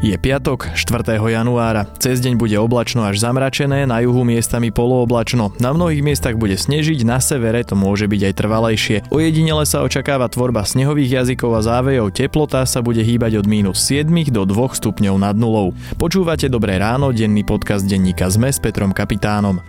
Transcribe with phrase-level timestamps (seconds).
[0.00, 1.20] Je piatok, 4.
[1.20, 1.84] januára.
[2.00, 5.52] Cez deň bude oblačno až zamračené, na juhu miestami polooblačno.
[5.60, 8.96] Na mnohých miestach bude snežiť, na severe to môže byť aj trvalejšie.
[9.12, 14.08] Ojedinele sa očakáva tvorba snehových jazykov a závejov, teplota sa bude hýbať od mínus 7
[14.32, 15.76] do 2 stupňov nad nulou.
[16.00, 19.60] Počúvate Dobré ráno, denný podcast denníka ZME s Petrom Kapitánom.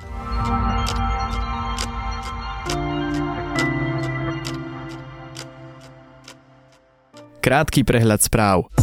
[7.44, 8.81] Krátky prehľad správ.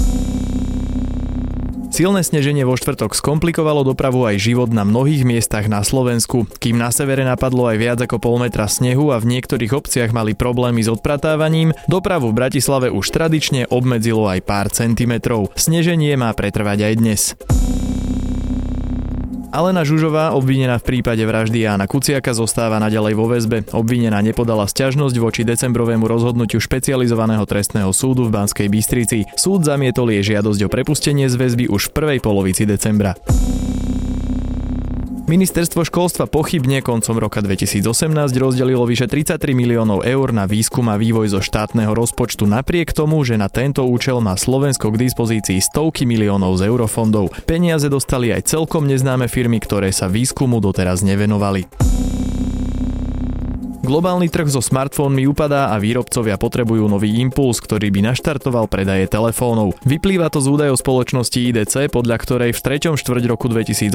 [1.99, 6.47] Silné sneženie vo štvrtok skomplikovalo dopravu aj život na mnohých miestach na Slovensku.
[6.63, 10.39] Kým na severe napadlo aj viac ako pol metra snehu a v niektorých obciach mali
[10.39, 15.51] problémy s odpratávaním, dopravu v Bratislave už tradične obmedzilo aj pár centimetrov.
[15.59, 17.35] Sneženie má pretrvať aj dnes.
[19.49, 23.65] Alena Žužová, obvinená v prípade vraždy Jána Kuciaka, zostáva naďalej vo väzbe.
[23.73, 29.25] Obvinená nepodala sťažnosť voči decembrovému rozhodnutiu špecializovaného trestného súdu v Banskej Bystrici.
[29.41, 33.17] Súd zamietol jej žiadosť o prepustenie z väzby už v prvej polovici decembra.
[35.29, 37.85] Ministerstvo školstva pochybne koncom roka 2018
[38.41, 43.37] rozdelilo vyše 33 miliónov eur na výskum a vývoj zo štátneho rozpočtu napriek tomu, že
[43.37, 47.37] na tento účel má Slovensko k dispozícii stovky miliónov z eurofondov.
[47.45, 51.69] Peniaze dostali aj celkom neznáme firmy, ktoré sa výskumu doteraz nevenovali.
[53.89, 59.81] Globálny trh so smartfónmi upadá a výrobcovia potrebujú nový impuls, ktorý by naštartoval predaje telefónov.
[59.81, 62.93] Vyplýva to z údajov spoločnosti IDC, podľa ktorej v 3.
[63.01, 63.89] štvrť roku 2018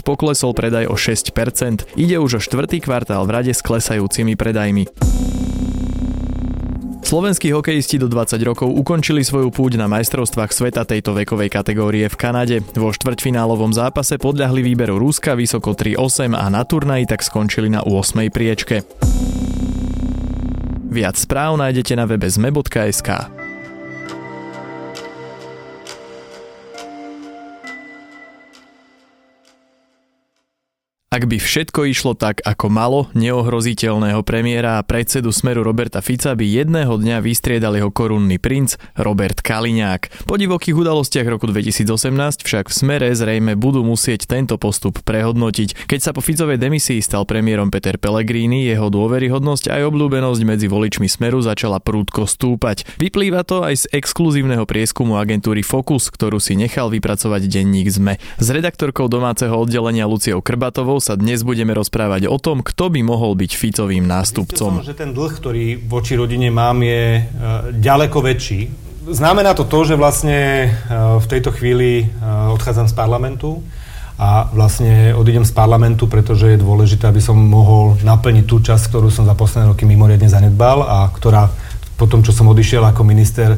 [0.00, 1.84] poklesol predaj o 6%.
[1.92, 4.88] Ide už o štvrtý kvartál v rade s klesajúcimi predajmi.
[7.04, 12.16] Slovenskí hokejisti do 20 rokov ukončili svoju púť na majstrovstvách sveta tejto vekovej kategórie v
[12.16, 12.64] Kanade.
[12.72, 18.24] Vo štvrťfinálovom zápase podľahli výberu Ruska vysoko 3-8 a na turnaji tak skončili na 8.
[18.32, 18.88] priečke.
[20.94, 23.33] Viac správ nájdete na webe zme.sk.
[31.14, 36.42] Ak by všetko išlo tak, ako malo, neohroziteľného premiéra a predsedu Smeru Roberta Fica by
[36.42, 40.26] jedného dňa vystriedal jeho korunný princ Robert Kaliňák.
[40.26, 45.86] Po divokých udalostiach roku 2018 však v Smere zrejme budú musieť tento postup prehodnotiť.
[45.86, 51.06] Keď sa po Ficovej demisii stal premiérom Peter Pellegrini, jeho dôveryhodnosť aj obľúbenosť medzi voličmi
[51.06, 52.90] Smeru začala prúdko stúpať.
[52.98, 58.18] Vyplýva to aj z exkluzívneho prieskumu agentúry Focus, ktorú si nechal vypracovať denník ZME.
[58.42, 63.36] S redaktorkou domáceho oddelenia Luciou Krbatovou sa dnes budeme rozprávať o tom, kto by mohol
[63.36, 64.80] byť Ficovým nástupcom.
[64.80, 68.72] Som, že ten dlh, ktorý voči rodine mám, je uh, ďaleko väčší.
[69.04, 73.60] Znamená to to, že vlastne uh, v tejto chvíli uh, odchádzam z parlamentu
[74.16, 79.12] a vlastne odídem z parlamentu, pretože je dôležité, aby som mohol naplniť tú časť, ktorú
[79.12, 81.52] som za posledné roky mimoriadne zanedbal a ktorá
[81.94, 83.54] po tom, čo som odišiel ako minister,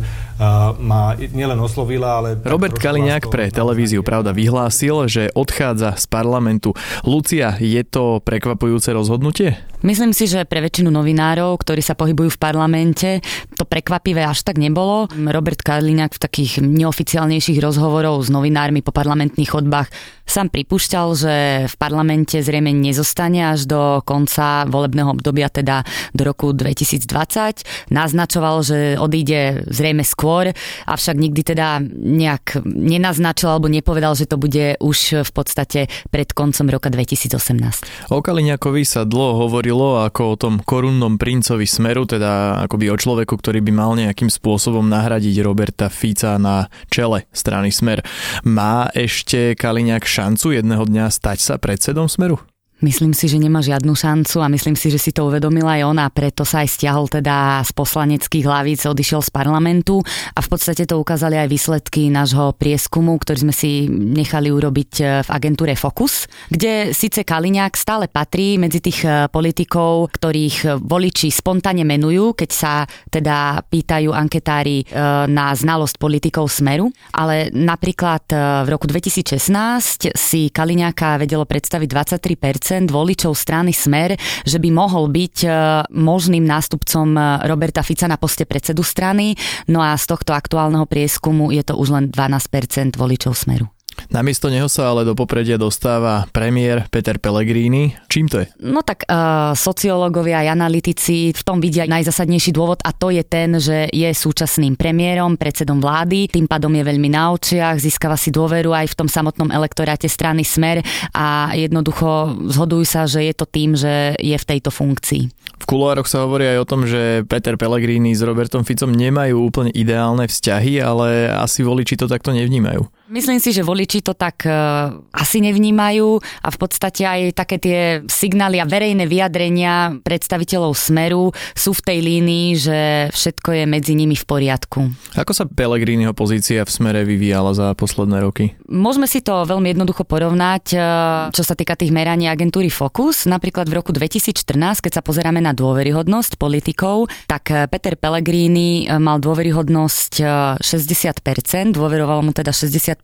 [0.81, 2.29] ma nielen oslovila, ale...
[2.45, 6.77] Robert Kaliňák pre televíziu Pravda vyhlásil, že odchádza z parlamentu.
[7.09, 9.57] Lucia, je to prekvapujúce rozhodnutie?
[9.87, 13.23] Myslím si, že pre väčšinu novinárov, ktorí sa pohybujú v parlamente,
[13.55, 15.07] to prekvapivé až tak nebolo.
[15.15, 19.87] Robert Kaliňák v takých neoficiálnejších rozhovorov s novinármi po parlamentných chodbách
[20.27, 21.35] sám pripúšťal, že
[21.71, 27.95] v parlamente zrejme nezostane až do konca volebného obdobia, teda do roku 2020.
[27.95, 30.51] Naznačoval, že odíde zrejme skôr
[30.91, 35.81] avšak nikdy teda nejak nenaznačil alebo nepovedal, že to bude už v podstate
[36.11, 38.11] pred koncom roka 2018.
[38.11, 43.37] O Kaliňakovi sa dlho hovorilo ako o tom korunnom princovi Smeru, teda akoby o človeku,
[43.37, 48.01] ktorý by mal nejakým spôsobom nahradiť Roberta Fica na čele strany Smer.
[48.49, 52.41] Má ešte Kaliňak šancu jedného dňa stať sa predsedom Smeru?
[52.85, 56.13] Myslím si, že nemá žiadnu šancu a myslím si, že si to uvedomila aj ona,
[56.13, 60.05] preto sa aj stiahol teda z poslaneckých hlavíc, odišiel z parlamentu
[60.37, 65.05] a v podstate to ukázali aj výsledky nášho prieskumu, ktorý sme si nechali urobiť e,
[65.25, 71.89] v agentúre Focus, kde síce Kaliňák stále patrí medzi tých e, politikov, ktorých voliči spontánne
[71.89, 74.87] menujú, keď sa teda pýtajú anketári e,
[75.33, 83.37] na znalosť politikov Smeru, ale napríklad v roku 2016 si Kaliňáka vedelo predstaviť 23% voličov
[83.37, 85.49] strany Smer, že by mohol byť e,
[85.95, 89.39] možným nástupcom e, Roberta Fica na poste predsedu strany.
[89.71, 93.76] No a z tohto aktuálneho prieskumu je to už len 12% voličov Smeru.
[94.13, 97.97] Namiesto neho sa ale do popredia dostáva premiér Peter Pellegrini.
[98.07, 98.47] Čím to je?
[98.63, 103.59] No tak uh, sociológovia aj analytici v tom vidia najzasadnejší dôvod a to je ten,
[103.59, 108.73] že je súčasným premiérom, predsedom vlády, tým pádom je veľmi na očiach, získava si dôveru
[108.73, 110.81] aj v tom samotnom elektoráte strany Smer
[111.13, 115.23] a jednoducho zhodujú sa, že je to tým, že je v tejto funkcii.
[115.57, 119.73] V kuloároch sa hovorí aj o tom, že Peter Pellegrini s Robertom Ficom nemajú úplne
[119.75, 122.87] ideálne vzťahy, ale asi voliči to takto nevnímajú.
[123.07, 127.81] Myslím si, že voliči to tak uh, asi nevnímajú a v podstate aj také tie
[128.11, 132.79] signály a verejné vyjadrenia predstaviteľov Smeru sú v tej línii, že
[133.15, 134.91] všetko je medzi nimi v poriadku.
[135.15, 138.59] Ako sa Pelegriniho pozícia v Smere vyvíjala za posledné roky?
[138.67, 140.83] Môžeme si to veľmi jednoducho porovnať, uh,
[141.31, 143.31] čo sa týka tých meraní agentúry Focus.
[143.31, 149.23] Napríklad v roku 2014, keď sa pozeráme na dôveryhodnosť politikov, tak uh, Peter Pellegrini mal
[149.23, 150.13] dôveryhodnosť
[150.59, 152.96] 60%, dôverovalo mu teda 60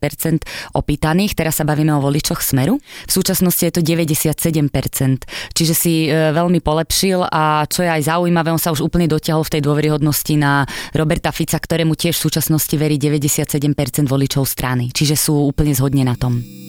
[0.73, 2.79] opýtaných, teraz sa bavíme o voličoch Smeru.
[2.79, 8.49] V súčasnosti je to 97%, čiže si e, veľmi polepšil a čo je aj zaujímavé,
[8.53, 10.63] on sa už úplne dotiahol v tej dôveryhodnosti na
[10.95, 16.15] Roberta Fica, ktorému tiež v súčasnosti verí 97% voličov strany, čiže sú úplne zhodne na
[16.15, 16.62] tom.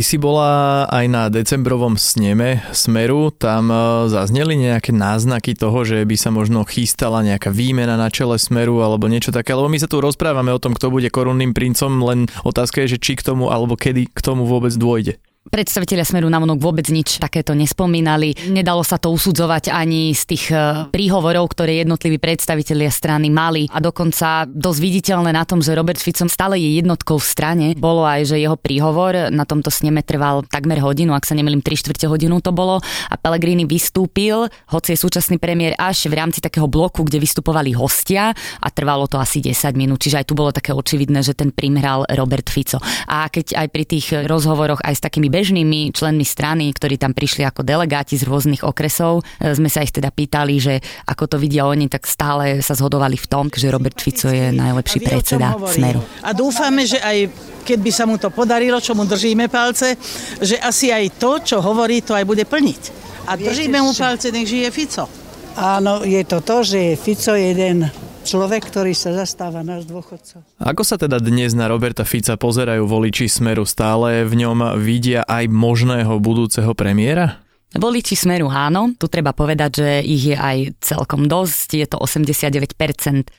[0.00, 6.08] Ty si bola aj na decembrovom sneme Smeru, tam e, zazneli nejaké náznaky toho, že
[6.08, 9.92] by sa možno chystala nejaká výmena na čele Smeru alebo niečo také, lebo my sa
[9.92, 13.52] tu rozprávame o tom, kto bude korunným princom, len otázka je, že či k tomu
[13.52, 15.20] alebo kedy k tomu vôbec dôjde.
[15.50, 18.38] Predstavitelia Smeru vonok vôbec nič takéto nespomínali.
[18.54, 23.66] Nedalo sa to usudzovať ani z tých e, príhovorov, ktoré jednotliví predstavitelia strany mali.
[23.74, 27.66] A dokonca dosť viditeľné na tom, že Robert Fico stále je jednotkou v strane.
[27.74, 31.82] Bolo aj, že jeho príhovor na tomto sneme trval takmer hodinu, ak sa nemýlim 3
[31.82, 32.78] čtvrte hodinu to bolo.
[33.10, 38.30] A Pellegrini vystúpil, hoci je súčasný premiér, až v rámci takého bloku, kde vystupovali hostia
[38.62, 39.98] a trvalo to asi 10 minút.
[39.98, 42.78] Čiže aj tu bolo také očividné, že ten primhral Robert Fico.
[43.10, 47.48] A keď aj pri tých rozhovoroch aj s takými bežnými členmi strany, ktorí tam prišli
[47.48, 49.24] ako delegáti z rôznych okresov.
[49.40, 53.16] E, sme sa ich teda pýtali, že ako to vidia oni, tak stále sa zhodovali
[53.16, 56.04] v tom, že Robert Fico je najlepší predseda Smeru.
[56.20, 57.32] A dúfame, že aj
[57.64, 59.96] keď by sa mu to podarilo, čo mu držíme palce,
[60.40, 62.82] že asi aj to, čo hovorí, to aj bude plniť.
[63.30, 65.08] A držíme mu palce, nech žije Fico.
[65.56, 67.88] Áno, je to to, že Fico je jeden
[68.30, 70.46] človek, ktorý sa zastáva náš dôchodcov.
[70.62, 73.66] Ako sa teda dnes na Roberta Fica pozerajú voliči Smeru?
[73.66, 77.42] Stále v ňom vidia aj možného budúceho premiéra?
[77.70, 82.66] Voliči Smeru áno, tu treba povedať, že ich je aj celkom dosť, je to 89%,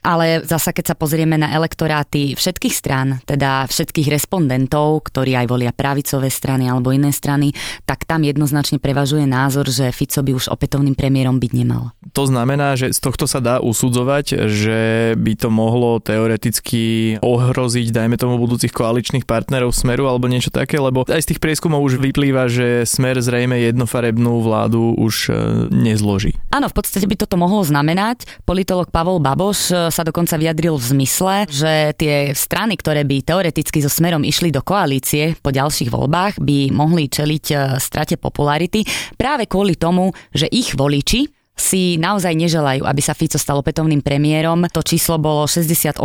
[0.08, 5.76] ale zasa keď sa pozrieme na elektoráty všetkých strán, teda všetkých respondentov, ktorí aj volia
[5.76, 7.52] pravicové strany alebo iné strany,
[7.84, 11.92] tak tam jednoznačne prevažuje názor, že Fico by už opätovným premiérom byť nemal.
[12.16, 14.80] To znamená, že z tohto sa dá usudzovať, že
[15.20, 21.04] by to mohlo teoreticky ohroziť, dajme tomu, budúcich koaličných partnerov Smeru alebo niečo také, lebo
[21.04, 25.34] aj z tých prieskumov už vyplýva, že Smer zrejme jednofarebný potrebnú vládu už e,
[25.74, 26.38] nezloží.
[26.54, 28.46] Áno, v podstate by toto mohlo znamenať.
[28.46, 33.82] Politolog Pavol Baboš e, sa dokonca vyjadril v zmysle, že tie strany, ktoré by teoreticky
[33.82, 38.86] so smerom išli do koalície po ďalších voľbách, by mohli čeliť e, strate popularity
[39.18, 44.66] práve kvôli tomu, že ich voliči si naozaj neželajú, aby sa Fico stal opätovným premiérom.
[44.74, 46.02] To číslo bolo 68%.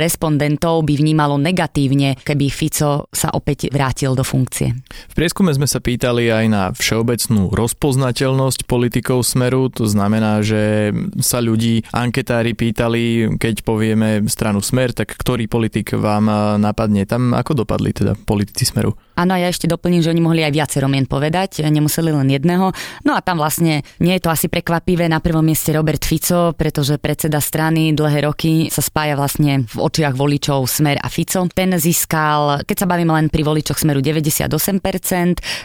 [0.00, 4.72] Respondentov by vnímalo negatívne, keby Fico sa opäť vrátil do funkcie.
[5.12, 9.68] V prieskume sme sa pýtali aj na všeobecnú rozpoznateľnosť politikov Smeru.
[9.76, 16.56] To znamená, že sa ľudí anketári pýtali, keď povieme stranu Smer, tak ktorý politik vám
[16.56, 17.04] napadne.
[17.04, 18.96] Tam ako dopadli teda politici Smeru?
[19.20, 22.72] Áno, ja ešte doplním, že oni mohli aj viacero mien povedať, nemuseli len jedného.
[23.04, 25.12] No a tam vlastne nie je to asi prekvapivé.
[25.12, 30.16] Na prvom mieste Robert Fico, pretože predseda strany dlhé roky sa spája vlastne v očiach
[30.16, 31.44] voličov Smer a Fico.
[31.52, 34.48] Ten získal, keď sa bavíme len pri voličoch Smeru 98%,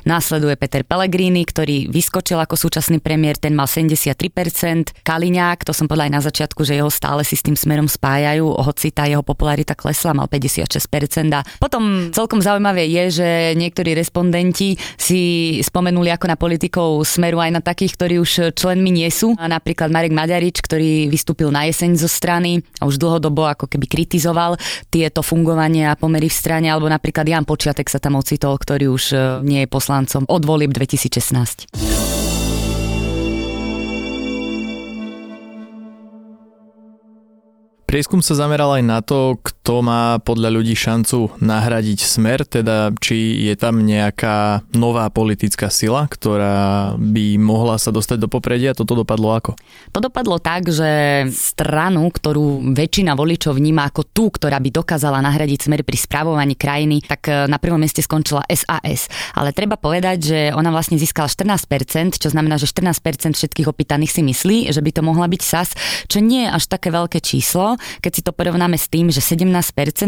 [0.04, 6.12] následuje Peter Pellegrini, ktorý vyskočil ako súčasný premiér, ten mal 73%, Kaliňák, to som povedala
[6.12, 9.78] aj na začiatku, že jeho stále si s tým smerom spájajú, hoci tá jeho popularita
[9.78, 15.22] klesla, mal 56% a potom celkom zaujímavé je, že niektorí respondenti si
[15.62, 19.38] spomenuli ako na politikov smeru aj na takých, ktorí už členmi nie sú.
[19.38, 24.58] Napríklad Marek Maďarič, ktorý vystúpil na jeseň zo strany a už dlhodobo ako keby kritizoval
[24.90, 29.04] tieto fungovanie a pomery v strane, alebo napríklad Jan Počiatek sa tam ocitol, ktorý už
[29.14, 32.25] e, nie je poslancom od volieb 2016.
[37.96, 43.48] Prieskum sa zameral aj na to, kto má podľa ľudí šancu nahradiť smer, teda či
[43.48, 48.76] je tam nejaká nová politická sila, ktorá by mohla sa dostať do popredia.
[48.76, 49.56] Toto dopadlo ako?
[49.96, 55.72] To dopadlo tak, že stranu, ktorú väčšina voličov vníma ako tú, ktorá by dokázala nahradiť
[55.72, 59.08] smer pri správovaní krajiny, tak e, na prvom mieste skončila SAS.
[59.40, 64.20] Ale treba povedať, že ona vlastne získala 14%, čo znamená, že 14% všetkých opýtaných si
[64.20, 65.72] myslí, že by to mohla byť SAS,
[66.12, 69.56] čo nie je až také veľké číslo keď si to porovnáme s tým, že 17%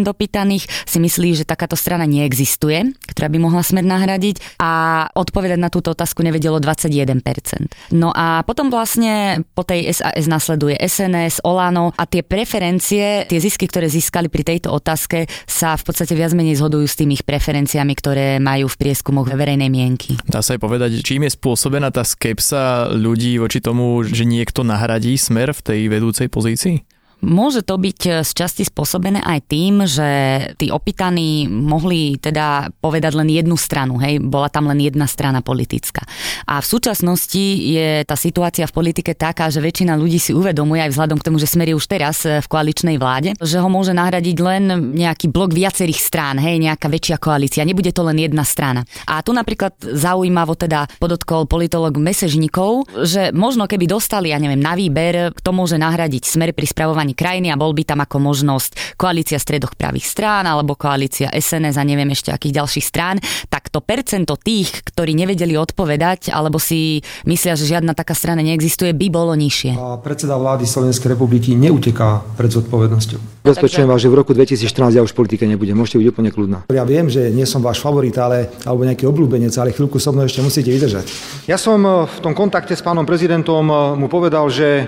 [0.08, 4.72] opýtaných si myslí, že takáto strana neexistuje, ktorá by mohla smer nahradiť a
[5.14, 7.94] odpovedať na túto otázku nevedelo 21%.
[7.94, 13.70] No a potom vlastne po tej SAS nasleduje SNS, Olano a tie preferencie, tie zisky,
[13.70, 18.28] ktoré získali pri tejto otázke sa v podstate viac menej zhodujú s tými preferenciami, ktoré
[18.38, 20.20] majú v prieskumoch verejnej mienky.
[20.28, 25.16] Dá sa aj povedať, čím je spôsobená tá skepsa ľudí voči tomu, že niekto nahradí
[25.18, 26.97] smer v tej vedúcej pozícii?
[27.22, 30.10] Môže to byť eh, z časti spôsobené aj tým, že
[30.58, 36.06] tí opýtaní mohli teda povedať len jednu stranu, hej, bola tam len jedna strana politická.
[36.46, 40.94] A v súčasnosti je tá situácia v politike taká, že väčšina ľudí si uvedomuje aj
[40.94, 43.98] vzhľadom k tomu, že Smer je už teraz eh, v koaličnej vláde, že ho môže
[43.98, 44.64] nahradiť len
[44.96, 48.86] nejaký blok viacerých strán, hej, nejaká väčšia koalícia, nebude to len jedna strana.
[49.10, 54.78] A tu napríklad zaujímavo teda podotkol politolog Mesežníkov, že možno keby dostali, ja neviem, na
[54.78, 58.98] výber, kto môže nahradiť Smer pri spravovaní spravovaní krajiny a bol by tam ako možnosť
[59.00, 63.80] koalícia stredoch pravých strán alebo koalícia SNS a neviem ešte akých ďalších strán, tak to
[63.80, 69.34] percento tých, ktorí nevedeli odpovedať alebo si myslia, že žiadna taká strana neexistuje, by bolo
[69.38, 69.78] nižšie.
[69.78, 73.44] A predseda vlády Slovenskej republiky neuteká pred zodpovednosťou.
[73.48, 75.78] Bezpečujem vás, že v roku 2014 ja už v politike nebudem.
[75.78, 76.58] Môžete byť úplne kľudná.
[76.72, 80.28] Ja viem, že nie som váš favorit, ale, alebo nejaký obľúbenec, ale chvíľku so mnou
[80.28, 81.06] ešte musíte vydržať.
[81.48, 84.88] Ja som eh, v tom kontakte s pánom prezidentom eh, mu povedal, že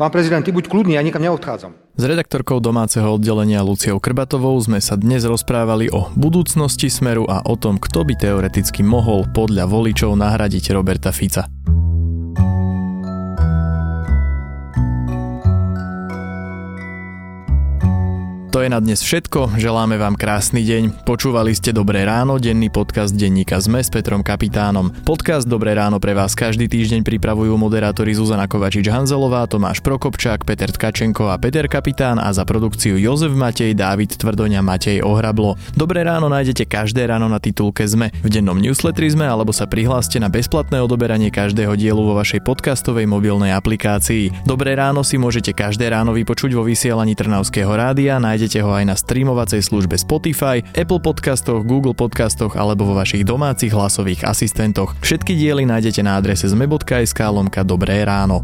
[0.00, 1.76] Pán prezident, ty buď kľudný, ja nikam neodchádzam.
[1.92, 7.52] S redaktorkou domáceho oddelenia Luciou Krbatovou sme sa dnes rozprávali o budúcnosti Smeru a o
[7.52, 11.44] tom, kto by teoreticky mohol podľa voličov nahradiť Roberta Fica.
[18.50, 21.06] To je na dnes všetko, želáme vám krásny deň.
[21.06, 24.90] Počúvali ste Dobré ráno, denný podcast denníka ZME s Petrom Kapitánom.
[25.06, 31.30] Podcast Dobré ráno pre vás každý týždeň pripravujú moderátori Zuzana Kovačič-Hanzelová, Tomáš Prokopčák, Peter Tkačenko
[31.30, 35.54] a Peter Kapitán a za produkciu Jozef Matej, Dávid Tvrdoňa, Matej Ohrablo.
[35.78, 40.18] Dobré ráno nájdete každé ráno na titulke ZME, v dennom newsletteri ZME alebo sa prihláste
[40.18, 44.42] na bezplatné odoberanie každého dielu vo vašej podcastovej mobilnej aplikácii.
[44.42, 48.96] Dobré ráno si môžete každé ráno vypočuť vo vysielaní Trnavského rádia, Nájdete ho aj na
[48.96, 54.96] streamovacej službe Spotify, Apple podcastoch, Google podcastoch alebo vo vašich domácich hlasových asistentoch.
[55.04, 58.40] Všetky diely nájdete na adrese zme.sk lomka Dobré ráno.